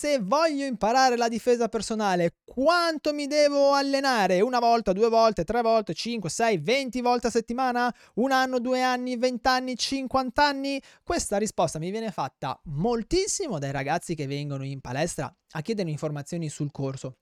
se 0.00 0.18
voglio 0.18 0.64
imparare 0.64 1.14
la 1.18 1.28
difesa 1.28 1.68
personale, 1.68 2.36
quanto 2.42 3.12
mi 3.12 3.26
devo 3.26 3.74
allenare? 3.74 4.40
Una 4.40 4.58
volta, 4.58 4.94
due 4.94 5.10
volte, 5.10 5.44
tre 5.44 5.60
volte, 5.60 5.92
cinque, 5.92 6.30
sei, 6.30 6.56
venti 6.56 7.02
volte 7.02 7.26
a 7.26 7.30
settimana? 7.30 7.94
Un 8.14 8.32
anno, 8.32 8.60
due 8.60 8.80
anni, 8.80 9.18
vent'anni, 9.18 9.76
cinquant'anni? 9.76 10.80
Questa 11.02 11.36
risposta 11.36 11.78
mi 11.78 11.90
viene 11.90 12.12
fatta 12.12 12.58
moltissimo 12.64 13.58
dai 13.58 13.72
ragazzi 13.72 14.14
che 14.14 14.26
vengono 14.26 14.64
in 14.64 14.80
palestra 14.80 15.30
a 15.50 15.60
chiedere 15.60 15.90
informazioni 15.90 16.48
sul 16.48 16.70
corso. 16.70 17.18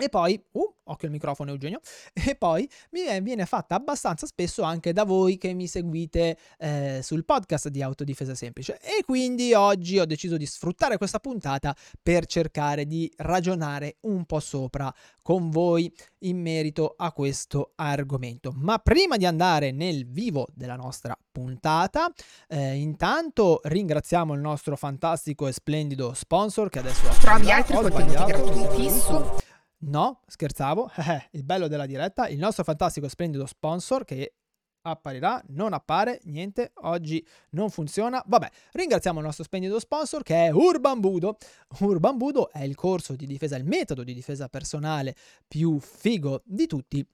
E 0.00 0.08
poi, 0.08 0.40
uh, 0.52 0.74
occhio 0.84 1.08
al 1.08 1.12
microfono 1.12 1.50
Eugenio, 1.50 1.80
e 2.12 2.36
poi 2.36 2.68
mi 2.90 3.20
viene 3.20 3.46
fatta 3.46 3.74
abbastanza 3.74 4.26
spesso 4.26 4.62
anche 4.62 4.92
da 4.92 5.04
voi 5.04 5.38
che 5.38 5.52
mi 5.54 5.66
seguite 5.66 6.38
eh, 6.58 7.00
sul 7.02 7.24
podcast 7.24 7.68
di 7.68 7.82
Autodifesa 7.82 8.34
Semplice. 8.36 8.78
E 8.80 9.02
quindi 9.04 9.54
oggi 9.54 9.98
ho 9.98 10.06
deciso 10.06 10.36
di 10.36 10.46
sfruttare 10.46 10.96
questa 10.98 11.18
puntata 11.18 11.74
per 12.00 12.26
cercare 12.26 12.86
di 12.86 13.12
ragionare 13.16 13.96
un 14.02 14.24
po' 14.24 14.38
sopra 14.38 14.94
con 15.20 15.50
voi 15.50 15.92
in 16.20 16.40
merito 16.40 16.94
a 16.96 17.12
questo 17.12 17.72
argomento. 17.74 18.52
Ma 18.54 18.78
prima 18.78 19.16
di 19.16 19.26
andare 19.26 19.72
nel 19.72 20.06
vivo 20.06 20.46
della 20.54 20.76
nostra 20.76 21.18
puntata, 21.30 22.10
eh, 22.48 22.74
intanto 22.76 23.60
ringraziamo 23.64 24.32
il 24.32 24.40
nostro 24.40 24.76
fantastico 24.76 25.48
e 25.48 25.52
splendido 25.52 26.14
sponsor 26.14 26.68
che 26.68 26.78
adesso... 26.78 27.08
Trovi 27.20 27.50
altri 27.50 27.74
contenuti 27.74 28.24
gratuiti 28.24 28.90
su 28.90 29.46
No, 29.80 30.22
scherzavo. 30.26 30.90
il 31.32 31.44
bello 31.44 31.68
della 31.68 31.86
diretta, 31.86 32.28
il 32.28 32.38
nostro 32.38 32.64
fantastico 32.64 33.08
splendido 33.08 33.46
sponsor 33.46 34.04
che 34.04 34.34
apparirà, 34.82 35.42
non 35.48 35.72
appare, 35.72 36.20
niente, 36.24 36.72
oggi 36.82 37.24
non 37.50 37.70
funziona. 37.70 38.22
Vabbè, 38.26 38.48
ringraziamo 38.72 39.18
il 39.18 39.24
nostro 39.24 39.44
splendido 39.44 39.78
sponsor 39.78 40.22
che 40.22 40.46
è 40.46 40.50
Urban 40.50 40.98
Budo. 41.00 41.36
Urban 41.80 42.16
Budo 42.16 42.50
è 42.50 42.62
il 42.62 42.74
corso 42.74 43.14
di 43.14 43.26
difesa, 43.26 43.56
il 43.56 43.64
metodo 43.64 44.02
di 44.02 44.14
difesa 44.14 44.48
personale 44.48 45.14
più 45.46 45.78
figo 45.78 46.42
di 46.44 46.66
tutti 46.66 47.06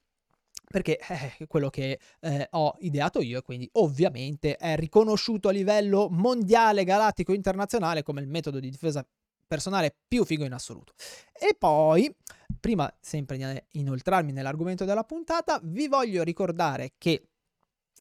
perché 0.66 0.96
è 0.96 1.46
quello 1.46 1.68
che 1.68 2.00
eh, 2.20 2.48
ho 2.50 2.74
ideato 2.80 3.20
io 3.20 3.38
e 3.38 3.42
quindi 3.42 3.68
ovviamente 3.74 4.56
è 4.56 4.74
riconosciuto 4.76 5.48
a 5.48 5.52
livello 5.52 6.08
mondiale, 6.10 6.84
galattico, 6.84 7.32
internazionale 7.32 8.02
come 8.02 8.22
il 8.22 8.28
metodo 8.28 8.58
di 8.58 8.70
difesa 8.70 9.06
personale 9.46 9.94
più 10.08 10.24
figo 10.24 10.44
in 10.44 10.52
assoluto. 10.52 10.94
E 11.32 11.54
poi, 11.56 12.12
prima 12.64 12.90
sempre 12.98 13.36
di 13.36 13.80
inoltrarmi 13.80 14.32
nell'argomento 14.32 14.86
della 14.86 15.04
puntata, 15.04 15.60
vi 15.64 15.86
voglio 15.86 16.22
ricordare 16.22 16.94
che 16.96 17.32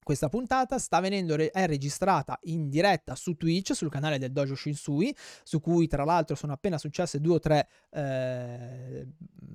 questa 0.04 0.30
puntata 0.30 0.78
sta 0.78 1.00
venendo 1.00 1.36
re- 1.36 1.50
è 1.50 1.66
registrata 1.66 2.38
in 2.44 2.70
diretta 2.70 3.16
su 3.16 3.36
Twitch, 3.36 3.74
sul 3.74 3.90
canale 3.90 4.20
del 4.20 4.32
Dojo 4.32 4.56
Shinsui, 4.56 5.16
su 5.44 5.60
cui 5.60 5.88
tra 5.88 6.04
l'altro 6.04 6.36
sono 6.36 6.54
appena 6.54 6.78
successe 6.78 7.20
due 7.20 7.36
o 7.36 7.40
tre 7.40 7.68
eh, 7.92 9.08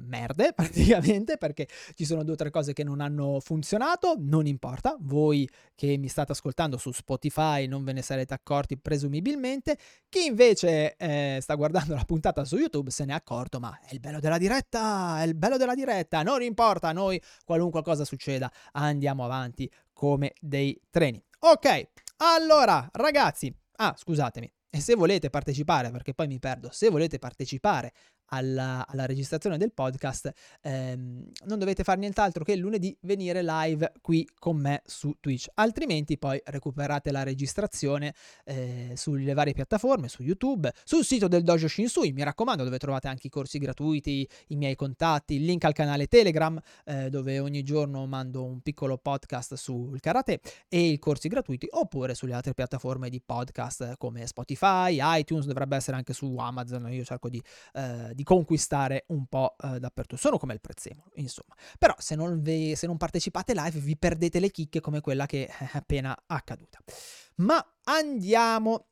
merde 0.09 0.53
praticamente, 0.57 1.37
perché 1.37 1.69
ci 1.95 2.05
sono 2.05 2.25
due 2.25 2.35
o 2.35 2.37
tre 2.37 2.51
cose 2.51 2.73
che 2.73 2.85
non 2.85 3.01
hanno 3.01 3.41
funzionato, 3.41 4.15
non 4.19 4.47
importa, 4.47 4.97
voi 5.01 5.49
che 5.75 5.97
mi 5.97 6.09
state 6.09 6.33
ascoltando 6.33 6.77
su 6.77 6.91
Spotify 6.91 7.67
non 7.67 7.85
ve 7.85 7.93
ne 7.93 8.03
sarete 8.03 8.35
accorti 8.35 8.79
presumibilmente, 8.79 9.79
chi 10.09 10.27
invece 10.27 10.97
eh, 10.97 11.39
sta 11.41 11.55
guardando 11.55 11.95
la 11.95 12.05
puntata 12.05 12.45
su 12.45 12.57
YouTube 12.57 12.91
se 12.91 13.05
ne 13.05 13.13
è 13.13 13.17
accorto, 13.17 13.61
ma 13.61 13.79
è 13.81 13.93
il 13.93 14.01
bello 14.01 14.21
della 14.21 14.39
diretta, 14.39 15.21
è 15.21 15.27
il 15.27 15.35
bello 15.35 15.57
della 15.57 15.75
diretta, 15.75 16.23
non 16.23 16.43
importa, 16.43 16.93
noi 16.93 17.21
qualunque 17.45 17.83
cosa 17.83 18.05
succeda 18.05 18.51
andiamo 18.73 19.25
avanti 19.25 19.71
come 19.99 20.33
dei 20.41 20.81
treni. 20.91 21.21
Ok, 21.41 21.89
allora 22.19 22.89
ragazzi, 22.93 23.53
ah 23.79 23.93
scusatemi, 23.97 24.49
e 24.71 24.79
se 24.79 24.95
volete 24.95 25.29
partecipare, 25.29 25.91
perché 25.91 26.15
poi 26.15 26.29
mi 26.29 26.39
perdo, 26.39 26.71
se 26.71 26.89
volete 26.89 27.19
partecipare 27.19 27.93
alla, 28.29 28.87
alla 28.87 29.07
registrazione 29.07 29.59
del 29.59 29.73
podcast, 29.73 30.33
ehm, 30.63 31.25
non 31.45 31.59
dovete 31.59 31.85
fare 31.85 31.99
nient'altro 31.99 32.45
che 32.45 32.57
lunedì 32.57 32.97
venire 33.03 33.43
live 33.43 33.93
qui 34.01 34.29
con 34.39 34.57
me 34.57 34.83
su 34.85 35.17
Twitch. 35.21 35.49
Altrimenti 35.55 36.19
poi 36.19 36.41
recuperate 36.45 37.11
la 37.11 37.23
registrazione 37.23 38.15
eh, 38.45 38.93
sulle 38.97 39.35
varie 39.35 39.53
piattaforme, 39.53 40.09
su 40.09 40.23
YouTube, 40.23 40.73
sul 40.85 41.05
sito 41.05 41.29
del 41.29 41.43
Dojo 41.43 41.69
Shinsui, 41.69 42.13
mi 42.13 42.23
raccomando, 42.23 42.65
dove 42.65 42.79
trovate 42.79 43.09
anche 43.09 43.29
i 43.29 43.31
corsi 43.31 43.59
gratuiti, 43.59 44.29
i 44.49 44.57
miei 44.57 44.75
contatti, 44.75 45.35
il 45.35 45.45
link 45.45 45.65
al 45.65 45.73
canale 45.73 46.07
Telegram, 46.07 46.59
eh, 46.85 47.11
dove 47.11 47.39
ogni 47.39 47.63
giorno 47.63 48.07
mando 48.07 48.45
un 48.45 48.61
piccolo 48.61 48.99
podcast 48.99 49.55
sul 49.55 49.99
karate 50.01 50.41
e 50.69 50.81
i 50.81 50.99
corsi 50.99 51.29
gratuiti, 51.29 51.67
oppure 51.71 52.15
sulle 52.15 52.35
altre 52.35 52.55
piattaforme 52.55 53.09
di 53.09 53.21
podcast 53.25 53.97
come 53.97 54.27
Spotify, 54.27 54.99
iTunes, 55.01 55.47
dovrebbe 55.47 55.77
essere 55.77 55.97
anche 55.97 56.13
su 56.13 56.37
Amazon, 56.37 56.93
io 56.93 57.05
cerco 57.05 57.29
di... 57.29 57.43
Eh, 57.73 58.17
di 58.19 58.25
conquistare 58.25 59.05
un 59.09 59.27
po' 59.27 59.55
eh, 59.63 59.79
dappertutto. 59.79 60.21
Sono 60.21 60.39
come 60.39 60.53
il 60.53 60.61
prezzemolo, 60.61 61.13
insomma. 61.15 61.55
Però 61.79 61.95
se 61.99 62.17
non, 62.17 62.43
ve, 62.43 62.75
se 62.75 62.89
non 62.89 62.97
partecipate 62.97 63.55
live 63.55 63.79
vi 63.79 63.97
perdete 63.97 64.41
le 64.41 64.51
chicche 64.51 64.81
come 64.81 65.01
quella 65.01 65.25
che 65.27 65.47
è 65.47 65.71
appena 65.79 66.21
accaduta. 66.27 66.81
Ma 67.37 67.65
andiamo 67.85 68.89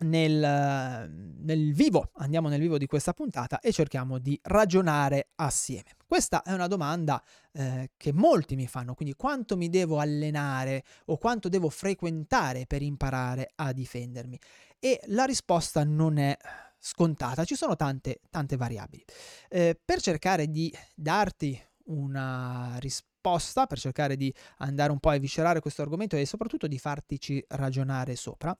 nel, 0.00 1.10
nel, 1.40 1.72
vivo, 1.72 2.10
andiamo 2.14 2.48
nel 2.48 2.60
vivo 2.60 2.78
di 2.78 2.86
questa 2.86 3.12
puntata 3.12 3.58
e 3.58 3.72
cerchiamo 3.72 4.18
di 4.18 4.38
ragionare 4.44 5.30
assieme. 5.34 5.96
Questa 6.06 6.42
è 6.42 6.52
una 6.52 6.68
domanda 6.68 7.20
eh, 7.50 7.90
che 7.96 8.12
molti 8.12 8.54
mi 8.54 8.68
fanno, 8.68 8.94
quindi 8.94 9.16
quanto 9.16 9.56
mi 9.56 9.68
devo 9.68 9.98
allenare 9.98 10.84
o 11.06 11.16
quanto 11.16 11.48
devo 11.48 11.70
frequentare 11.70 12.66
per 12.68 12.82
imparare 12.82 13.50
a 13.56 13.72
difendermi? 13.72 14.38
E 14.78 15.00
la 15.06 15.24
risposta 15.24 15.82
non 15.82 16.18
è 16.18 16.36
scontata, 16.84 17.46
ci 17.46 17.54
sono 17.54 17.76
tante, 17.76 18.20
tante 18.28 18.56
variabili. 18.56 19.02
Eh, 19.48 19.80
per 19.82 20.02
cercare 20.02 20.50
di 20.50 20.70
darti 20.94 21.58
una 21.84 22.76
risposta, 22.78 23.66
per 23.66 23.78
cercare 23.78 24.16
di 24.16 24.32
andare 24.58 24.92
un 24.92 25.00
po' 25.00 25.08
a 25.08 25.14
eviscerare 25.14 25.60
questo 25.60 25.80
argomento 25.80 26.14
e 26.14 26.26
soprattutto 26.26 26.66
di 26.66 26.78
fartici 26.78 27.42
ragionare 27.48 28.16
sopra, 28.16 28.54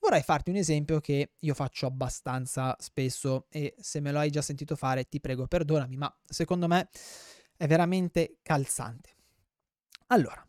vorrei 0.00 0.22
farti 0.22 0.50
un 0.50 0.56
esempio 0.56 0.98
che 0.98 1.34
io 1.38 1.54
faccio 1.54 1.86
abbastanza 1.86 2.74
spesso 2.80 3.46
e 3.48 3.76
se 3.78 4.00
me 4.00 4.10
lo 4.10 4.18
hai 4.18 4.30
già 4.30 4.42
sentito 4.42 4.74
fare 4.74 5.08
ti 5.08 5.20
prego 5.20 5.46
perdonami, 5.46 5.96
ma 5.96 6.12
secondo 6.24 6.66
me 6.66 6.88
è 7.56 7.68
veramente 7.68 8.38
calzante. 8.42 9.14
Allora, 10.08 10.44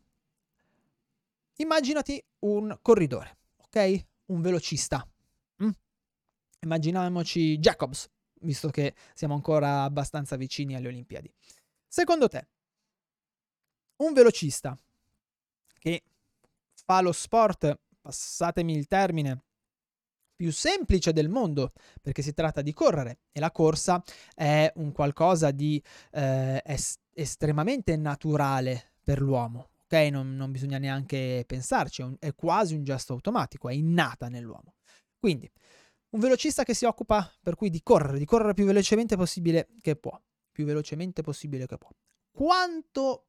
immaginati 1.57 2.23
un 2.39 2.75
corridore, 2.81 3.37
ok? 3.57 4.05
Un 4.27 4.41
velocista, 4.41 5.07
Immaginiamoci 6.61 7.57
Jacobs, 7.57 8.09
visto 8.41 8.69
che 8.69 8.93
siamo 9.13 9.33
ancora 9.33 9.83
abbastanza 9.83 10.35
vicini 10.35 10.75
alle 10.75 10.87
Olimpiadi. 10.89 11.31
Secondo 11.87 12.27
te, 12.27 12.47
un 13.97 14.13
velocista 14.13 14.77
che 15.79 16.03
fa 16.85 17.01
lo 17.01 17.11
sport, 17.11 17.79
passatemi 18.01 18.75
il 18.75 18.87
termine, 18.87 19.43
più 20.35 20.51
semplice 20.51 21.11
del 21.11 21.29
mondo, 21.29 21.73
perché 22.01 22.21
si 22.21 22.33
tratta 22.33 22.61
di 22.61 22.73
correre 22.73 23.19
e 23.31 23.39
la 23.39 23.51
corsa 23.51 24.01
è 24.33 24.71
un 24.75 24.91
qualcosa 24.91 25.51
di 25.51 25.81
eh, 26.11 26.61
est- 26.65 27.01
estremamente 27.13 27.95
naturale 27.97 28.93
per 29.03 29.21
l'uomo. 29.21 29.71
Ok, 29.83 29.93
non, 30.11 30.35
non 30.35 30.51
bisogna 30.51 30.77
neanche 30.77 31.43
pensarci, 31.47 32.01
è, 32.01 32.05
un, 32.05 32.15
è 32.19 32.33
quasi 32.35 32.75
un 32.75 32.83
gesto 32.83 33.13
automatico, 33.13 33.69
è 33.69 33.73
innata 33.73 34.29
nell'uomo. 34.29 34.75
Quindi, 35.19 35.51
un 36.11 36.19
velocista 36.19 36.63
che 36.63 36.73
si 36.73 36.85
occupa 36.85 37.31
per 37.41 37.55
cui 37.55 37.69
di 37.69 37.81
correre, 37.83 38.17
di 38.17 38.25
correre 38.25 38.53
più 38.53 38.65
velocemente 38.65 39.15
possibile 39.15 39.69
che 39.81 39.95
può. 39.95 40.19
Più 40.51 40.65
velocemente 40.65 41.21
possibile 41.21 41.67
che 41.67 41.77
può. 41.77 41.89
Quanto, 42.31 43.27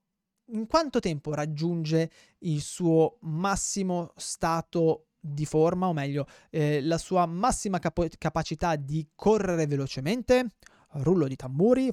in 0.53 0.67
quanto 0.67 1.01
tempo 1.01 1.35
raggiunge 1.35 2.11
il 2.41 2.61
suo 2.61 3.19
massimo 3.21 4.13
stato 4.17 5.09
di 5.21 5.45
forma, 5.45 5.89
o 5.89 5.93
meglio, 5.93 6.27
eh, 6.49 6.81
la 6.81 6.99
sua 6.99 7.27
massima 7.27 7.79
capo- 7.79 8.09
capacità 8.19 8.77
di 8.77 9.11
correre 9.15 9.67
velocemente? 9.67 10.47
Rullo 10.93 11.29
di 11.29 11.37
tamburi. 11.37 11.93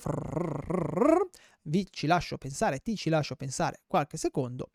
Vi 1.63 1.88
ci 1.92 2.07
lascio 2.07 2.38
pensare, 2.38 2.80
ti 2.80 2.95
ci 2.95 3.10
lascio 3.10 3.36
pensare 3.36 3.81
qualche 3.86 4.18
secondo. 4.18 4.72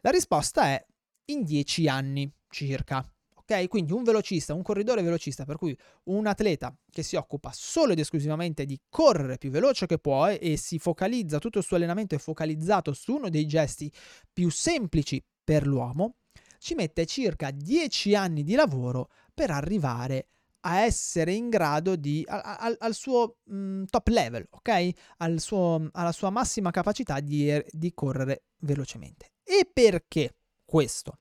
La 0.00 0.10
risposta 0.10 0.64
è 0.64 0.84
in 1.26 1.44
10 1.44 1.88
anni 1.88 2.30
circa. 2.48 3.08
Ok? 3.48 3.68
Quindi 3.68 3.92
un 3.92 4.02
velocista, 4.02 4.54
un 4.54 4.62
corridore 4.62 5.02
velocista, 5.02 5.44
per 5.44 5.56
cui 5.56 5.76
un 6.04 6.26
atleta 6.26 6.76
che 6.90 7.04
si 7.04 7.14
occupa 7.14 7.52
solo 7.54 7.92
ed 7.92 8.00
esclusivamente 8.00 8.64
di 8.64 8.78
correre 8.88 9.38
più 9.38 9.50
veloce 9.50 9.86
che 9.86 9.98
può 9.98 10.26
e 10.26 10.56
si 10.56 10.78
focalizza, 10.80 11.38
tutto 11.38 11.58
il 11.58 11.64
suo 11.64 11.76
allenamento 11.76 12.16
è 12.16 12.18
focalizzato 12.18 12.92
su 12.92 13.14
uno 13.14 13.30
dei 13.30 13.46
gesti 13.46 13.90
più 14.32 14.50
semplici 14.50 15.24
per 15.44 15.64
l'uomo, 15.64 16.16
ci 16.58 16.74
mette 16.74 17.06
circa 17.06 17.52
10 17.52 18.16
anni 18.16 18.42
di 18.42 18.56
lavoro 18.56 19.10
per 19.32 19.52
arrivare 19.52 20.28
a 20.60 20.80
essere 20.80 21.32
in 21.32 21.48
grado 21.48 21.94
di, 21.94 22.24
al, 22.26 22.76
al 22.80 22.94
suo 22.94 23.36
mh, 23.44 23.56
mm, 23.56 23.84
top 23.84 24.08
level, 24.08 24.48
ok? 24.50 24.90
Al 25.18 25.38
suo, 25.38 25.88
alla 25.92 26.10
sua 26.10 26.30
massima 26.30 26.72
capacità 26.72 27.20
di, 27.20 27.62
di 27.70 27.94
correre 27.94 28.46
velocemente. 28.62 29.34
E 29.44 29.70
perché 29.72 30.38
questo? 30.64 31.20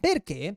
Perché 0.00 0.56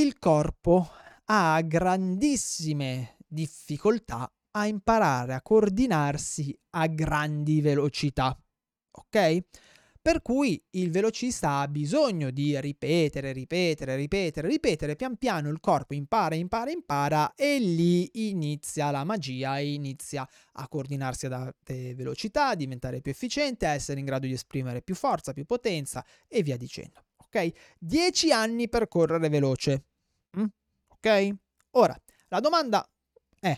il 0.00 0.16
corpo 0.20 0.88
ha 1.24 1.60
grandissime 1.62 3.16
difficoltà 3.26 4.32
a 4.52 4.66
imparare 4.66 5.34
a 5.34 5.42
coordinarsi 5.42 6.56
a 6.70 6.86
grandi 6.86 7.60
velocità. 7.60 8.40
Ok? 8.92 9.38
Per 10.00 10.22
cui 10.22 10.64
il 10.70 10.92
velocista 10.92 11.58
ha 11.58 11.68
bisogno 11.68 12.30
di 12.30 12.58
ripetere, 12.60 13.32
ripetere, 13.32 13.96
ripetere, 13.96 14.46
ripetere, 14.46 14.94
pian 14.94 15.16
piano 15.16 15.48
il 15.48 15.58
corpo 15.58 15.94
impara, 15.94 16.36
impara, 16.36 16.70
impara 16.70 17.34
e 17.34 17.58
lì 17.58 18.28
inizia 18.28 18.92
la 18.92 19.02
magia, 19.02 19.58
inizia 19.58 20.26
a 20.52 20.68
coordinarsi 20.68 21.26
ad 21.26 21.32
alte 21.32 21.96
velocità, 21.96 22.50
a 22.50 22.54
diventare 22.54 23.00
più 23.00 23.10
efficiente, 23.10 23.66
a 23.66 23.74
essere 23.74 23.98
in 23.98 24.06
grado 24.06 24.26
di 24.28 24.32
esprimere 24.32 24.80
più 24.80 24.94
forza, 24.94 25.32
più 25.32 25.44
potenza 25.44 26.04
e 26.28 26.42
via 26.44 26.56
dicendo. 26.56 27.02
Ok? 27.30 27.52
10 27.78 28.32
anni 28.32 28.68
per 28.68 28.88
correre 28.88 29.28
veloce. 29.28 29.84
Mm? 30.38 30.46
Ok? 30.88 31.36
Ora, 31.72 31.96
la 32.28 32.40
domanda 32.40 32.88
è, 33.38 33.56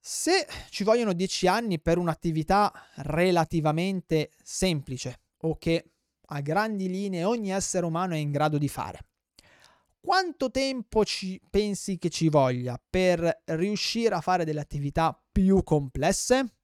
se 0.00 0.46
ci 0.70 0.84
vogliono 0.84 1.12
10 1.12 1.46
anni 1.46 1.80
per 1.80 1.98
un'attività 1.98 2.72
relativamente 2.96 4.32
semplice 4.42 5.20
o 5.42 5.56
che 5.56 5.92
a 6.30 6.40
grandi 6.40 6.88
linee 6.88 7.24
ogni 7.24 7.50
essere 7.52 7.86
umano 7.86 8.14
è 8.14 8.18
in 8.18 8.30
grado 8.30 8.58
di 8.58 8.68
fare, 8.68 9.06
quanto 10.00 10.50
tempo 10.50 11.04
ci 11.04 11.40
pensi 11.48 11.98
che 11.98 12.10
ci 12.10 12.28
voglia 12.28 12.80
per 12.88 13.42
riuscire 13.46 14.14
a 14.14 14.20
fare 14.20 14.44
delle 14.44 14.60
attività 14.60 15.18
più 15.30 15.62
complesse? 15.62 16.54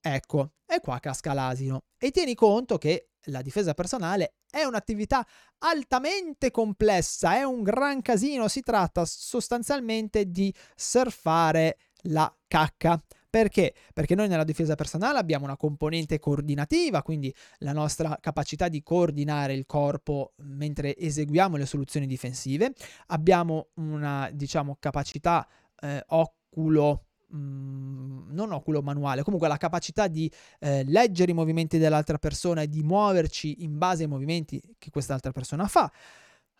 Ecco, 0.00 0.52
è 0.64 0.80
qua 0.80 0.98
casca 0.98 1.32
l'asino. 1.34 1.84
E 1.98 2.10
tieni 2.10 2.34
conto 2.34 2.78
che 2.78 3.09
la 3.24 3.42
difesa 3.42 3.74
personale 3.74 4.34
è 4.50 4.64
un'attività 4.64 5.26
altamente 5.58 6.50
complessa, 6.50 7.36
è 7.36 7.42
un 7.42 7.62
gran 7.62 8.02
casino, 8.02 8.48
si 8.48 8.60
tratta 8.60 9.04
sostanzialmente 9.04 10.30
di 10.30 10.52
surfare 10.74 11.76
la 12.04 12.32
cacca. 12.46 13.00
Perché? 13.30 13.74
Perché 13.92 14.16
noi 14.16 14.26
nella 14.26 14.42
difesa 14.42 14.74
personale 14.74 15.18
abbiamo 15.18 15.44
una 15.44 15.56
componente 15.56 16.18
coordinativa, 16.18 17.00
quindi 17.02 17.32
la 17.58 17.72
nostra 17.72 18.18
capacità 18.20 18.68
di 18.68 18.82
coordinare 18.82 19.54
il 19.54 19.66
corpo 19.66 20.32
mentre 20.38 20.96
eseguiamo 20.96 21.56
le 21.56 21.64
soluzioni 21.64 22.06
difensive, 22.06 22.72
abbiamo 23.06 23.68
una, 23.74 24.28
diciamo, 24.32 24.78
capacità 24.80 25.46
eh, 25.80 26.02
oculo 26.08 27.04
mm, 27.34 28.30
non 28.32 28.52
oculo 28.52 28.82
manuale, 28.82 29.22
comunque 29.22 29.48
la 29.48 29.56
capacità 29.56 30.08
di 30.08 30.30
eh, 30.60 30.84
leggere 30.84 31.30
i 31.30 31.34
movimenti 31.34 31.78
dell'altra 31.78 32.18
persona 32.18 32.62
e 32.62 32.68
di 32.68 32.82
muoverci 32.82 33.62
in 33.64 33.78
base 33.78 34.04
ai 34.04 34.08
movimenti 34.08 34.60
che 34.78 34.90
quest'altra 34.90 35.32
persona 35.32 35.66
fa. 35.66 35.90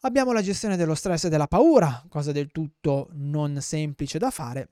Abbiamo 0.02 0.32
la 0.32 0.42
gestione 0.42 0.76
dello 0.76 0.94
stress 0.94 1.24
e 1.24 1.28
della 1.28 1.46
paura, 1.46 2.04
cosa 2.08 2.32
del 2.32 2.50
tutto 2.50 3.08
non 3.12 3.60
semplice 3.60 4.18
da 4.18 4.30
fare. 4.30 4.70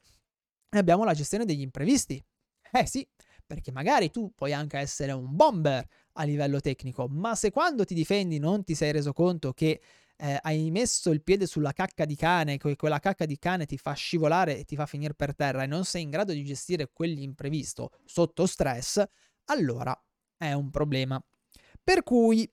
E 0.70 0.78
abbiamo 0.78 1.04
la 1.04 1.14
gestione 1.14 1.44
degli 1.44 1.60
imprevisti. 1.60 2.22
Eh 2.70 2.86
sì, 2.86 3.06
perché 3.46 3.72
magari 3.72 4.10
tu 4.10 4.32
puoi 4.34 4.52
anche 4.52 4.78
essere 4.78 5.12
un 5.12 5.34
bomber 5.34 5.86
a 6.14 6.24
livello 6.24 6.60
tecnico, 6.60 7.08
ma 7.08 7.34
se 7.34 7.50
quando 7.50 7.84
ti 7.84 7.94
difendi 7.94 8.38
non 8.38 8.64
ti 8.64 8.74
sei 8.74 8.92
reso 8.92 9.12
conto 9.12 9.52
che 9.52 9.80
eh, 10.20 10.38
hai 10.42 10.70
messo 10.70 11.10
il 11.10 11.22
piede 11.22 11.46
sulla 11.46 11.72
cacca 11.72 12.04
di 12.04 12.16
cane, 12.16 12.58
che 12.58 12.76
quella 12.76 12.98
cacca 12.98 13.24
di 13.24 13.38
cane 13.38 13.66
ti 13.66 13.78
fa 13.78 13.92
scivolare 13.92 14.58
e 14.58 14.64
ti 14.64 14.74
fa 14.74 14.86
finire 14.86 15.14
per 15.14 15.34
terra 15.34 15.62
e 15.62 15.66
non 15.66 15.84
sei 15.84 16.02
in 16.02 16.10
grado 16.10 16.32
di 16.32 16.44
gestire 16.44 16.90
quell'imprevisto 16.92 17.92
sotto 18.04 18.46
stress, 18.46 19.02
allora 19.46 19.96
è 20.36 20.52
un 20.52 20.70
problema. 20.70 21.22
Per 21.82 22.02
cui 22.02 22.50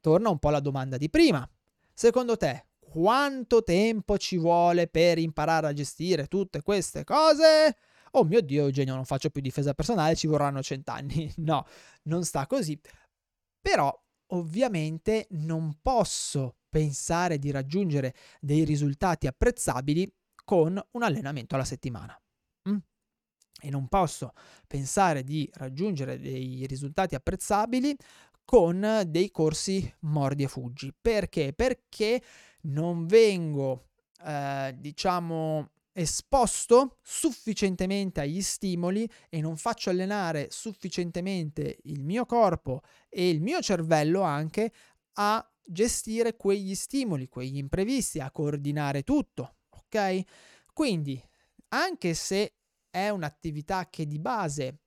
torna 0.00 0.28
un 0.28 0.38
po' 0.38 0.48
alla 0.48 0.60
domanda 0.60 0.98
di 0.98 1.08
prima. 1.08 1.48
Secondo 1.94 2.36
te, 2.36 2.66
quanto 2.78 3.62
tempo 3.62 4.18
ci 4.18 4.36
vuole 4.36 4.86
per 4.86 5.18
imparare 5.18 5.68
a 5.68 5.72
gestire 5.72 6.26
tutte 6.26 6.60
queste 6.60 7.04
cose? 7.04 7.76
Oh 8.12 8.24
mio 8.24 8.42
Dio, 8.42 8.64
Eugenio, 8.64 8.94
non 8.94 9.06
faccio 9.06 9.30
più 9.30 9.40
difesa 9.40 9.72
personale, 9.72 10.14
ci 10.14 10.26
vorranno 10.26 10.62
cent'anni. 10.62 11.32
No, 11.38 11.66
non 12.04 12.24
sta 12.24 12.46
così. 12.46 12.78
Però, 13.60 13.90
ovviamente, 14.26 15.26
non 15.30 15.78
posso 15.80 16.56
pensare 16.72 17.38
di 17.38 17.50
raggiungere 17.50 18.14
dei 18.40 18.64
risultati 18.64 19.26
apprezzabili 19.26 20.10
con 20.42 20.82
un 20.92 21.02
allenamento 21.02 21.54
alla 21.54 21.66
settimana. 21.66 22.18
Mm? 22.66 22.78
E 23.60 23.68
non 23.70 23.88
posso 23.88 24.32
pensare 24.66 25.22
di 25.22 25.48
raggiungere 25.52 26.18
dei 26.18 26.64
risultati 26.66 27.14
apprezzabili 27.14 27.94
con 28.42 29.02
dei 29.06 29.30
corsi 29.30 29.94
mordi 30.00 30.44
e 30.44 30.48
fuggi. 30.48 30.94
Perché? 30.98 31.52
Perché 31.52 32.22
non 32.62 33.04
vengo, 33.04 33.90
eh, 34.24 34.74
diciamo, 34.78 35.72
esposto 35.92 36.96
sufficientemente 37.02 38.22
agli 38.22 38.40
stimoli 38.40 39.06
e 39.28 39.42
non 39.42 39.58
faccio 39.58 39.90
allenare 39.90 40.48
sufficientemente 40.50 41.80
il 41.84 42.02
mio 42.02 42.24
corpo 42.24 42.80
e 43.10 43.28
il 43.28 43.42
mio 43.42 43.60
cervello 43.60 44.22
anche 44.22 44.72
a 45.14 45.46
gestire 45.64 46.36
quegli 46.36 46.74
stimoli, 46.74 47.28
quegli 47.28 47.56
imprevisti, 47.56 48.20
a 48.20 48.30
coordinare 48.30 49.02
tutto, 49.02 49.56
ok? 49.70 50.22
Quindi, 50.72 51.22
anche 51.68 52.14
se 52.14 52.54
è 52.90 53.08
un'attività 53.08 53.88
che 53.88 54.06
di 54.06 54.18
base 54.18 54.80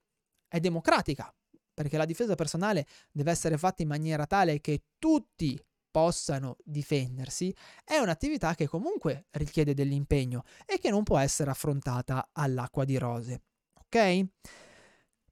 è 0.47 0.59
democratica, 0.59 1.33
perché 1.73 1.97
la 1.97 2.05
difesa 2.05 2.35
personale 2.35 2.87
deve 3.11 3.31
essere 3.31 3.57
fatta 3.57 3.81
in 3.81 3.89
maniera 3.89 4.25
tale 4.25 4.61
che 4.61 4.83
tutti 4.97 5.59
possano 5.91 6.57
difendersi, 6.63 7.55
è 7.83 7.97
un'attività 7.97 8.53
che 8.53 8.67
comunque 8.67 9.27
richiede 9.31 9.73
dell'impegno 9.73 10.43
e 10.65 10.77
che 10.77 10.89
non 10.89 11.03
può 11.03 11.17
essere 11.17 11.51
affrontata 11.51 12.29
all'acqua 12.33 12.83
di 12.83 12.97
rose. 12.97 13.43
Ok? 13.73 14.25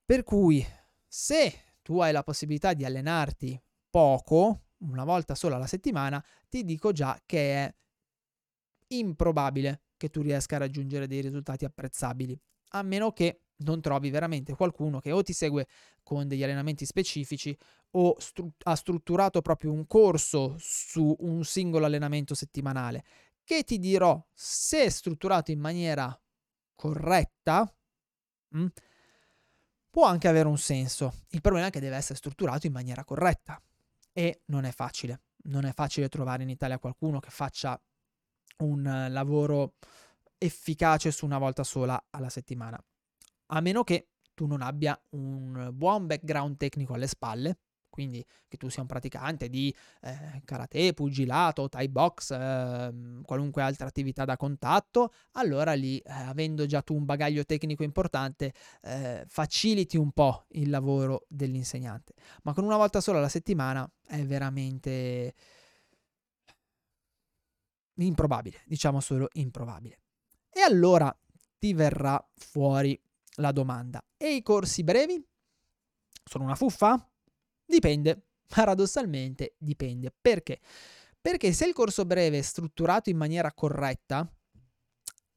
Per 0.06 0.24
cui, 0.24 0.66
se 1.08 1.54
tu 1.82 2.00
hai 2.00 2.12
la 2.14 2.24
possibilità 2.24 2.74
di 2.74 2.86
allenarti 2.86 3.62
poco, 3.90 4.63
una 4.90 5.04
volta 5.04 5.36
sola 5.36 5.56
alla 5.56 5.68
settimana, 5.68 6.24
ti 6.50 6.64
dico 6.64 6.92
già 6.92 7.20
che 7.26 7.56
è 7.56 7.76
improbabile 8.88 9.82
che 9.98 10.10
tu 10.10 10.22
riesca 10.22 10.56
a 10.56 10.60
raggiungere 10.60 11.08
dei 11.08 11.22
risultati 11.22 11.66
apprezzabili, 11.66 12.38
a 12.70 12.82
meno 12.84 13.12
che 13.12 13.42
non 13.58 13.82
trovi 13.82 14.10
veramente 14.10 14.56
qualcuno 14.56 15.00
che 15.00 15.12
o 15.12 15.22
ti 15.22 15.34
segue 15.34 15.68
con 16.04 16.28
degli 16.28 16.44
allenamenti 16.44 16.86
specifici 16.86 17.58
o 17.92 18.16
stru- 18.20 18.52
ha 18.64 18.76
strutturato 18.76 19.42
proprio 19.42 19.72
un 19.72 19.86
corso 19.88 20.56
su 20.58 21.16
un 21.20 21.44
singolo 21.46 21.86
allenamento 21.86 22.34
settimanale, 22.34 23.04
che 23.44 23.64
ti 23.64 23.80
dirò 23.80 24.22
se 24.34 24.90
strutturato 24.90 25.52
in 25.52 25.60
maniera 25.60 26.20
corretta, 26.76 27.74
mh, 28.50 28.60
mm, 28.60 28.68
può 29.90 30.06
anche 30.06 30.28
avere 30.28 30.48
un 30.48 30.58
senso. 30.58 31.14
Il 31.30 31.42
problema 31.42 31.68
è 31.68 31.70
che 31.70 31.80
deve 31.80 31.96
essere 31.96 32.18
strutturato 32.18 32.66
in 32.66 32.74
maniera 32.74 33.06
corretta 33.06 33.62
e 34.14 34.44
non 34.46 34.64
è 34.64 34.72
facile. 34.72 35.24
Non 35.46 35.66
è 35.66 35.74
facile 35.74 36.08
trovare 36.08 36.44
in 36.44 36.50
Italia 36.50 36.80
qualcuno 36.80 37.20
che 37.20 37.30
faccia 37.30 37.80
un 38.60 39.08
lavoro 39.10 39.76
efficace 40.38 41.12
su 41.12 41.26
una 41.26 41.38
volta 41.38 41.64
sola 41.64 42.02
alla 42.12 42.30
settimana 42.30 42.82
a 43.48 43.62
meno 43.62 43.84
che 43.84 44.10
tu 44.34 44.46
non 44.48 44.62
abbia 44.62 45.00
un 45.12 45.70
buon 45.74 46.08
background 46.08 46.58
tecnico 46.58 46.94
alle 46.94 47.08
spalle, 47.08 47.60
quindi 47.94 48.26
che 48.48 48.58
tu 48.58 48.70
sia 48.70 48.82
un 48.82 48.88
praticante 48.88 49.50
di 49.50 49.72
eh, 50.02 50.42
karate, 50.46 50.96
pugilato, 50.96 51.70
thai 51.70 51.88
box, 51.90 52.32
eh, 52.32 53.22
qualunque 53.24 53.62
altra 53.62 53.86
attività 53.86 54.26
da 54.26 54.36
contatto, 54.36 55.14
allora 55.34 55.74
lì, 55.74 56.00
eh, 56.00 56.12
avendo 56.12 56.66
già 56.66 56.82
tu 56.82 56.96
un 56.96 57.06
bagaglio 57.06 57.46
tecnico 57.46 57.84
importante, 57.84 58.52
eh, 58.82 59.24
faciliti 59.28 59.96
un 59.96 60.12
po' 60.12 60.46
il 60.54 60.72
lavoro 60.72 61.26
dell'insegnante. 61.28 62.14
Ma 62.42 62.54
con 62.54 62.64
una 62.64 62.78
volta 62.78 63.00
sola 63.00 63.20
alla 63.20 63.30
settimana 63.30 63.88
è 64.08 64.26
veramente 64.26 65.36
improbabile, 67.98 68.64
diciamo 68.66 69.00
solo 69.02 69.28
improbabile. 69.34 70.00
E 70.50 70.62
allora 70.62 71.16
ti 71.60 71.76
verrà 71.76 72.20
fuori 72.34 73.00
la 73.36 73.52
domanda. 73.52 74.04
E 74.18 74.34
i 74.34 74.42
corsi 74.42 74.84
brevi? 74.84 75.24
Sono 76.24 76.46
una 76.46 76.56
fuffa? 76.56 77.08
Dipende. 77.66 78.22
Paradossalmente 78.48 79.56
dipende. 79.58 80.14
Perché? 80.20 80.60
Perché 81.20 81.54
se 81.54 81.66
il 81.66 81.74
corso 81.74 82.06
breve 82.06 82.40
è 82.40 82.42
strutturato 82.42 83.10
in 83.10 83.18
maniera 83.18 83.54
corretta 83.54 84.30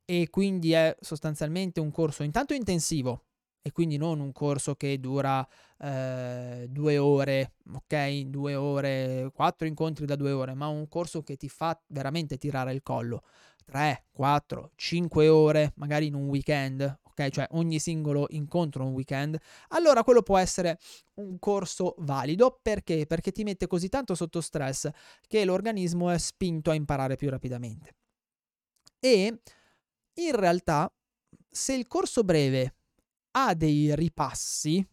e 0.05 0.29
quindi 0.31 0.73
è 0.73 0.97
sostanzialmente 1.01 1.81
un 1.81 1.91
corso 1.91 2.23
intanto 2.23 2.55
intensivo 2.55 3.25
e 3.67 3.73
quindi 3.73 3.97
non 3.97 4.21
un 4.21 4.31
corso 4.31 4.77
che 4.77 5.01
dura 5.01 5.47
eh, 5.81 6.67
due 6.69 6.99
ore, 6.99 7.55
ok? 7.73 8.21
Due 8.27 8.55
ore, 8.55 9.31
quattro 9.35 9.67
incontri 9.67 10.07
da 10.07 10.15
due 10.15 10.31
ore, 10.31 10.55
ma 10.55 10.69
un 10.69 10.87
corso 10.87 11.23
che 11.25 11.37
ti 11.37 11.49
fa 11.49 11.77
veramente 11.89 12.39
tirare 12.39 12.73
il 12.73 12.83
collo. 12.83 13.25
3, 13.65 14.05
4, 14.13 14.71
5 14.77 15.29
ore, 15.29 15.73
magari 15.77 16.07
in 16.07 16.15
un 16.15 16.29
weekend, 16.29 16.97
ok? 17.17 17.31
Cioè 17.31 17.47
ogni 17.53 17.79
singolo 17.79 18.27
incontro 18.31 18.85
un 18.85 18.93
weekend, 18.93 19.39
allora 19.69 20.05
quello 20.05 20.23
può 20.23 20.37
essere 20.37 20.79
un 21.15 21.39
corso 21.39 21.95
valido 21.99 22.59
perché? 22.63 23.07
Perché 23.07 23.33
ti 23.33 23.43
mette 23.43 23.67
così 23.67 23.89
tanto 23.89 24.15
sotto 24.15 24.41
stress 24.41 24.89
che 25.27 25.45
l'organismo 25.45 26.11
è 26.11 26.19
spinto 26.19 26.71
a 26.71 26.75
imparare 26.75 27.17
più 27.17 27.31
rapidamente. 27.31 27.95
E 29.01 29.41
in 30.15 30.37
realtà 30.37 30.93
se 31.49 31.75
il 31.75 31.87
corso 31.87 32.23
breve 32.23 32.77
ha 33.33 33.55
dei 33.55 33.95
ripassi, 33.95 34.87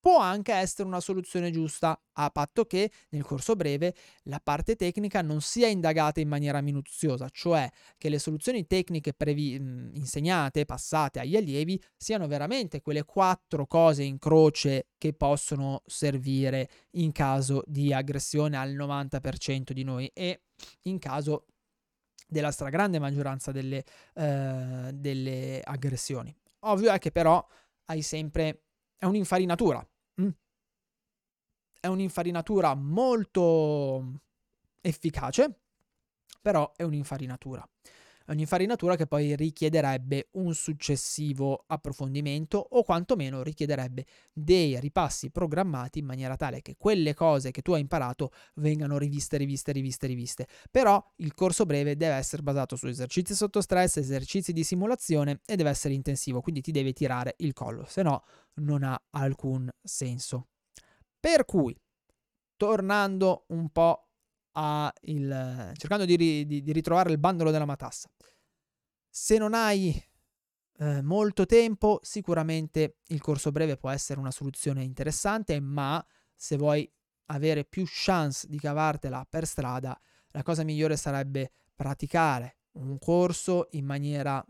può 0.00 0.18
anche 0.18 0.52
essere 0.52 0.88
una 0.88 1.00
soluzione 1.00 1.50
giusta, 1.50 2.00
a 2.14 2.30
patto 2.30 2.64
che 2.64 2.90
nel 3.10 3.22
corso 3.22 3.54
breve 3.54 3.94
la 4.24 4.40
parte 4.42 4.74
tecnica 4.74 5.22
non 5.22 5.40
sia 5.40 5.68
indagata 5.68 6.20
in 6.20 6.28
maniera 6.28 6.60
minuziosa, 6.60 7.28
cioè 7.30 7.70
che 7.98 8.08
le 8.08 8.18
soluzioni 8.18 8.66
tecniche 8.66 9.12
previ- 9.12 9.54
insegnate, 9.54 10.64
passate 10.64 11.20
agli 11.20 11.36
allievi, 11.36 11.80
siano 11.96 12.26
veramente 12.26 12.80
quelle 12.80 13.04
quattro 13.04 13.66
cose 13.66 14.02
in 14.02 14.18
croce 14.18 14.88
che 14.96 15.12
possono 15.12 15.82
servire 15.86 16.68
in 16.92 17.12
caso 17.12 17.62
di 17.66 17.92
aggressione 17.92 18.56
al 18.56 18.72
90% 18.72 19.72
di 19.72 19.84
noi 19.84 20.10
e 20.14 20.42
in 20.82 20.98
caso 20.98 21.46
della 22.26 22.52
stragrande 22.52 22.98
maggioranza 22.98 23.50
delle, 23.52 23.84
eh, 24.14 24.90
delle 24.94 25.60
aggressioni. 25.62 26.34
Ovvio 26.60 26.92
è 26.92 26.98
che 26.98 27.10
però 27.10 27.44
hai 27.86 28.02
sempre 28.02 28.62
è 29.00 29.06
un'infarinatura. 29.06 29.84
Mm. 30.20 30.28
È 31.80 31.86
un'infarinatura 31.86 32.74
molto 32.74 34.20
efficace, 34.82 35.60
però 36.42 36.70
è 36.76 36.82
un'infarinatura. 36.82 37.66
Un'infarinatura 38.30 38.94
che 38.94 39.08
poi 39.08 39.34
richiederebbe 39.34 40.28
un 40.34 40.54
successivo 40.54 41.64
approfondimento 41.66 42.64
o 42.70 42.84
quantomeno 42.84 43.42
richiederebbe 43.42 44.06
dei 44.32 44.78
ripassi 44.78 45.30
programmati 45.30 45.98
in 45.98 46.04
maniera 46.04 46.36
tale 46.36 46.62
che 46.62 46.76
quelle 46.78 47.12
cose 47.12 47.50
che 47.50 47.60
tu 47.60 47.72
hai 47.72 47.80
imparato 47.80 48.30
vengano 48.54 48.98
riviste, 48.98 49.36
riviste, 49.36 49.72
riviste, 49.72 50.06
riviste. 50.06 50.46
Però 50.70 51.04
il 51.16 51.34
corso 51.34 51.66
breve 51.66 51.96
deve 51.96 52.14
essere 52.14 52.42
basato 52.42 52.76
su 52.76 52.86
esercizi 52.86 53.34
sotto 53.34 53.60
stress, 53.60 53.96
esercizi 53.96 54.52
di 54.52 54.62
simulazione 54.62 55.40
e 55.44 55.56
deve 55.56 55.70
essere 55.70 55.94
intensivo, 55.94 56.40
quindi 56.40 56.60
ti 56.60 56.70
devi 56.70 56.92
tirare 56.92 57.34
il 57.38 57.52
collo, 57.52 57.84
se 57.84 58.02
no 58.02 58.22
non 58.60 58.84
ha 58.84 59.00
alcun 59.10 59.68
senso. 59.82 60.50
Per 61.18 61.44
cui, 61.44 61.76
tornando 62.56 63.46
un 63.48 63.70
po' 63.70 64.09
il, 65.02 65.72
cercando 65.76 66.04
di, 66.04 66.16
di, 66.16 66.46
di, 66.46 66.72
ritrovare 66.72 67.10
il 67.10 67.18
bandolo 67.18 67.50
della 67.50 67.64
matassa. 67.64 68.10
Se 69.08 69.38
non 69.38 69.54
hai 69.54 70.02
eh, 70.78 71.02
molto 71.02 71.46
tempo, 71.46 72.00
sicuramente 72.02 72.98
il 73.08 73.20
corso 73.20 73.52
breve 73.52 73.76
può 73.76 73.90
essere 73.90 74.20
una 74.20 74.30
soluzione 74.30 74.82
interessante, 74.82 75.60
ma 75.60 76.04
se 76.34 76.56
vuoi 76.56 76.90
avere 77.26 77.64
più 77.64 77.84
chance 77.86 78.46
di 78.48 78.58
cavartela 78.58 79.26
per 79.28 79.46
strada, 79.46 79.98
la 80.32 80.42
cosa 80.42 80.62
migliore 80.62 80.96
sarebbe 80.96 81.52
praticare 81.74 82.58
un 82.72 82.98
corso 82.98 83.68
in 83.72 83.84
maniera 83.84 84.44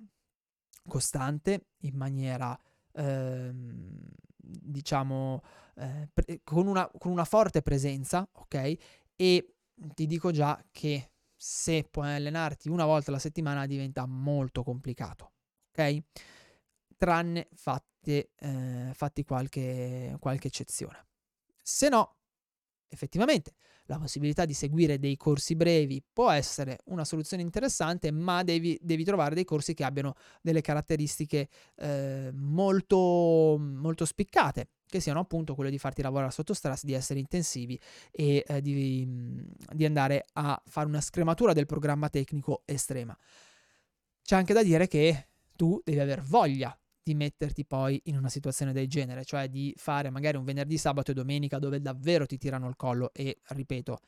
costante, 0.86 1.68
in 1.80 1.96
maniera 1.96 2.58
ehm, 2.92 3.98
diciamo 4.36 5.42
eh, 5.76 6.08
pre- 6.12 6.40
con, 6.44 6.66
una, 6.66 6.90
con 6.98 7.12
una 7.12 7.24
forte 7.24 7.62
presenza, 7.62 8.28
ok? 8.32 8.76
E 9.16 9.54
ti 9.94 10.06
dico 10.06 10.30
già 10.30 10.62
che 10.70 11.10
se 11.36 11.86
puoi 11.90 12.12
allenarti 12.14 12.68
una 12.68 12.84
volta 12.84 13.10
alla 13.10 13.18
settimana 13.18 13.66
diventa 13.66 14.04
molto 14.06 14.62
complicato, 14.62 15.32
ok? 15.70 15.98
Tranne 16.96 17.48
fatti, 17.54 18.28
eh, 18.36 18.90
fatti 18.92 19.24
qualche, 19.24 20.16
qualche 20.18 20.48
eccezione. 20.48 21.06
Se 21.62 21.88
no, 21.88 22.16
effettivamente 22.88 23.54
la 23.86 23.98
possibilità 23.98 24.44
di 24.44 24.52
seguire 24.52 24.98
dei 24.98 25.16
corsi 25.16 25.56
brevi 25.56 26.02
può 26.12 26.30
essere 26.30 26.80
una 26.86 27.04
soluzione 27.04 27.42
interessante, 27.42 28.10
ma 28.10 28.42
devi, 28.42 28.78
devi 28.80 29.02
trovare 29.02 29.34
dei 29.34 29.44
corsi 29.44 29.74
che 29.74 29.84
abbiano 29.84 30.14
delle 30.42 30.60
caratteristiche 30.60 31.48
eh, 31.76 32.30
molto, 32.34 33.56
molto 33.58 34.04
spiccate 34.04 34.68
che 34.90 35.00
siano 35.00 35.20
appunto 35.20 35.54
quello 35.54 35.70
di 35.70 35.78
farti 35.78 36.02
lavorare 36.02 36.30
sotto 36.30 36.52
stress, 36.52 36.84
di 36.84 36.92
essere 36.92 37.20
intensivi 37.20 37.80
e 38.10 38.44
eh, 38.46 38.60
di, 38.60 39.46
di 39.72 39.84
andare 39.86 40.26
a 40.34 40.60
fare 40.66 40.86
una 40.86 41.00
scrematura 41.00 41.52
del 41.54 41.66
programma 41.66 42.10
tecnico 42.10 42.62
estrema. 42.66 43.16
C'è 44.22 44.36
anche 44.36 44.52
da 44.52 44.62
dire 44.62 44.86
che 44.86 45.28
tu 45.56 45.80
devi 45.82 46.00
aver 46.00 46.20
voglia 46.20 46.78
di 47.02 47.14
metterti 47.14 47.64
poi 47.64 48.00
in 48.04 48.16
una 48.16 48.28
situazione 48.28 48.72
del 48.72 48.88
genere, 48.88 49.24
cioè 49.24 49.48
di 49.48 49.72
fare 49.76 50.10
magari 50.10 50.36
un 50.36 50.44
venerdì, 50.44 50.76
sabato 50.76 51.12
e 51.12 51.14
domenica 51.14 51.58
dove 51.58 51.80
davvero 51.80 52.26
ti 52.26 52.36
tirano 52.36 52.68
il 52.68 52.76
collo 52.76 53.12
e, 53.12 53.38
ripeto, 53.42 54.00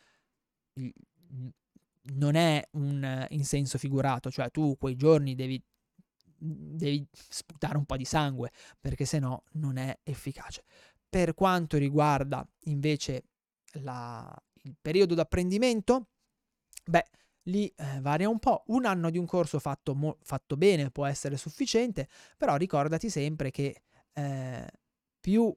non 2.14 2.34
è 2.34 2.66
un 2.72 3.26
in 3.30 3.44
senso 3.44 3.78
figurato, 3.78 4.30
cioè 4.30 4.50
tu 4.50 4.76
quei 4.76 4.96
giorni 4.96 5.34
devi 5.34 5.62
devi 6.42 7.06
sputare 7.12 7.76
un 7.76 7.84
po' 7.84 7.96
di 7.96 8.04
sangue 8.04 8.50
perché 8.80 9.04
se 9.04 9.18
no 9.18 9.44
non 9.52 9.76
è 9.76 9.96
efficace. 10.02 10.64
Per 11.08 11.34
quanto 11.34 11.76
riguarda 11.76 12.46
invece 12.64 13.24
la, 13.80 14.34
il 14.62 14.76
periodo 14.80 15.14
d'apprendimento, 15.14 16.08
beh, 16.84 17.04
lì 17.44 17.66
eh, 17.68 18.00
varia 18.00 18.28
un 18.28 18.38
po'. 18.38 18.64
Un 18.68 18.86
anno 18.86 19.10
di 19.10 19.18
un 19.18 19.26
corso 19.26 19.58
fatto, 19.58 19.94
mo- 19.94 20.18
fatto, 20.22 20.56
bene 20.56 20.90
può 20.90 21.06
essere 21.06 21.36
sufficiente, 21.36 22.08
però 22.36 22.56
ricordati 22.56 23.10
sempre 23.10 23.50
che 23.50 23.82
eh, 24.12 24.66
più 25.20 25.54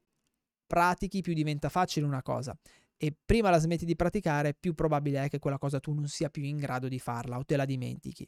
pratichi, 0.68 1.22
più 1.22 1.34
diventa 1.34 1.70
facile 1.70 2.06
una 2.06 2.22
cosa. 2.22 2.58
E 2.98 3.16
prima 3.26 3.50
la 3.50 3.60
smetti 3.60 3.86
di 3.86 3.96
praticare, 3.96 4.54
più 4.54 4.74
probabile 4.74 5.26
è 5.26 5.30
che 5.30 5.40
quella 5.40 5.58
cosa 5.58 5.80
tu 5.80 5.94
non 5.94 6.08
sia 6.08 6.30
più 6.30 6.44
in 6.44 6.58
grado 6.58 6.88
di 6.88 7.00
farla 7.00 7.38
o 7.38 7.44
te 7.44 7.56
la 7.56 7.66
dimentichi. 7.66 8.28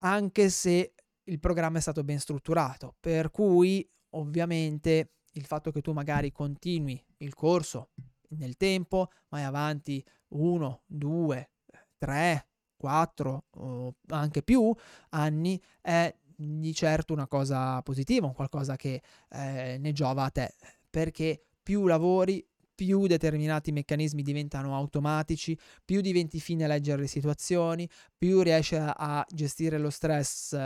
Anche 0.00 0.48
se 0.48 0.94
il 1.28 1.38
programma 1.38 1.78
è 1.78 1.80
stato 1.80 2.04
ben 2.04 2.18
strutturato, 2.18 2.96
per 2.98 3.30
cui 3.30 3.88
ovviamente 4.10 5.12
il 5.32 5.44
fatto 5.44 5.70
che 5.70 5.80
tu 5.80 5.92
magari 5.92 6.32
continui 6.32 7.02
il 7.18 7.34
corso 7.34 7.90
nel 8.30 8.56
tempo, 8.56 9.10
vai 9.28 9.44
avanti 9.44 10.04
uno, 10.28 10.82
due, 10.86 11.50
tre, 11.96 12.48
quattro 12.76 13.46
o 13.50 13.94
anche 14.08 14.42
più 14.42 14.74
anni, 15.10 15.60
è 15.80 16.14
di 16.36 16.72
certo 16.72 17.12
una 17.12 17.26
cosa 17.26 17.82
positiva, 17.82 18.26
un 18.26 18.34
qualcosa 18.34 18.76
che 18.76 19.02
eh, 19.30 19.76
ne 19.78 19.92
giova 19.92 20.24
a 20.24 20.30
te, 20.30 20.54
perché 20.88 21.42
più 21.62 21.86
lavori, 21.86 22.46
più 22.74 23.06
determinati 23.06 23.72
meccanismi 23.72 24.22
diventano 24.22 24.74
automatici, 24.76 25.58
più 25.84 26.00
diventi 26.00 26.38
fine 26.38 26.64
a 26.64 26.68
leggere 26.68 27.02
le 27.02 27.08
situazioni, 27.08 27.88
più 28.16 28.40
riesci 28.40 28.76
a 28.76 29.26
gestire 29.28 29.78
lo 29.78 29.90
stress 29.90 30.56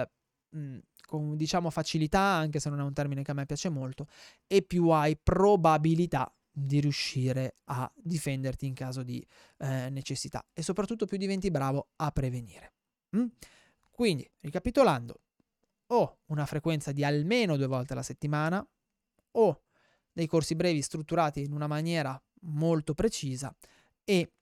mh, 0.53 0.79
con 1.07 1.37
diciamo 1.37 1.71
facilità, 1.71 2.21
anche 2.21 2.61
se 2.61 2.71
non 2.71 2.81
è 2.81 2.83
un 2.83 2.93
termine 2.93 3.23
che 3.23 3.31
a 3.31 3.35
me 3.35 3.47
piace 3.47 3.69
molto, 3.69 4.07
e 4.47 4.63
più 4.63 4.89
hai 4.91 5.17
probabilità 5.17 6.33
di 6.55 6.81
riuscire 6.81 7.57
a 7.65 7.91
difenderti 7.95 8.67
in 8.67 8.75
caso 8.75 9.03
di 9.03 9.27
eh, 9.59 9.89
necessità 9.89 10.47
e 10.53 10.63
soprattutto 10.63 11.07
più 11.07 11.17
diventi 11.17 11.51
bravo 11.51 11.89
a 11.97 12.11
prevenire. 12.11 12.75
Mm? 13.17 13.27
Quindi, 13.91 14.29
ricapitolando, 14.41 15.21
o 15.93 16.19
una 16.27 16.47
frequenza 16.47 16.93
di 16.93 17.05
almeno 17.05 17.57
due 17.57 17.67
volte 17.67 17.93
alla 17.93 18.03
settimana 18.03 18.67
o 19.33 19.63
dei 20.13 20.27
corsi 20.27 20.55
brevi 20.55 20.83
strutturati 20.83 21.43
in 21.43 21.53
una 21.53 21.67
maniera 21.67 22.21
molto 22.43 22.95
precisa 22.95 23.55
e 24.05 24.33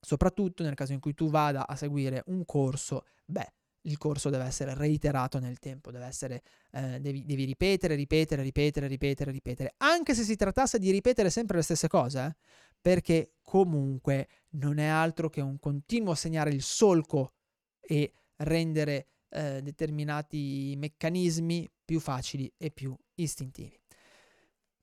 soprattutto 0.00 0.62
nel 0.62 0.74
caso 0.74 0.92
in 0.92 1.00
cui 1.00 1.14
tu 1.14 1.28
vada 1.28 1.66
a 1.66 1.76
seguire 1.76 2.22
un 2.26 2.44
corso, 2.44 3.04
beh, 3.24 3.52
il 3.82 3.98
corso 3.98 4.30
deve 4.30 4.44
essere 4.44 4.74
reiterato 4.74 5.38
nel 5.38 5.58
tempo, 5.58 5.90
deve 5.90 6.06
essere, 6.06 6.42
eh, 6.72 7.00
devi, 7.00 7.24
devi, 7.24 7.44
ripetere, 7.44 7.94
ripetere, 7.94 8.42
ripetere, 8.42 8.86
ripetere, 8.86 9.30
ripetere, 9.30 9.74
anche 9.78 10.14
se 10.14 10.22
si 10.22 10.36
trattasse 10.36 10.78
di 10.78 10.90
ripetere 10.90 11.30
sempre 11.30 11.56
le 11.56 11.62
stesse 11.62 11.88
cose, 11.88 12.36
perché 12.80 13.34
comunque 13.42 14.28
non 14.50 14.78
è 14.78 14.86
altro 14.86 15.28
che 15.30 15.40
un 15.40 15.58
continuo 15.58 16.14
segnare 16.14 16.50
il 16.50 16.62
solco 16.62 17.34
e 17.80 18.12
rendere 18.36 19.08
eh, 19.28 19.60
determinati 19.62 20.74
meccanismi 20.76 21.70
più 21.84 22.00
facili 22.00 22.52
e 22.56 22.70
più 22.70 22.96
istintivi. 23.14 23.78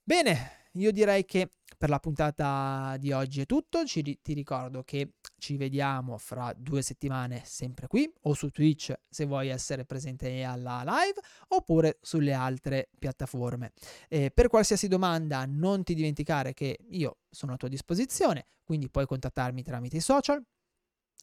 Bene, 0.04 0.68
io 0.74 0.92
direi 0.92 1.26
che 1.26 1.52
per 1.80 1.90
la 1.90 2.00
puntata 2.00 2.98
di 3.00 3.14
oggi 3.14 3.40
è 3.40 3.46
tutto. 3.46 3.86
Ci, 3.86 4.20
ti 4.22 4.34
ricordo 4.34 4.84
che 4.84 5.14
ci 5.38 5.56
vediamo 5.56 6.18
fra 6.18 6.54
due 6.54 6.82
settimane 6.82 7.42
sempre 7.46 7.88
qui 7.88 8.12
o 8.24 8.34
su 8.34 8.50
Twitch 8.50 8.94
se 9.08 9.26
vuoi 9.26 9.48
essere 9.48 9.86
presente 9.86 10.44
alla 10.44 10.84
live 10.84 11.22
oppure 11.48 12.00
sulle 12.02 12.34
altre 12.34 12.90
piattaforme. 13.00 13.72
Eh, 14.10 14.30
per 14.30 14.50
qualsiasi 14.50 14.90
domanda 14.90 15.46
non 15.46 15.84
ti 15.84 15.94
dimenticare 15.94 16.54
che 16.54 16.80
io 16.90 17.20
sono 17.30 17.54
a 17.54 17.56
tua 17.56 17.70
disposizione, 17.70 18.48
quindi 18.66 18.90
puoi 18.90 19.06
contattarmi 19.06 19.64
tramite 19.64 19.96
i 19.96 20.02
social 20.02 20.46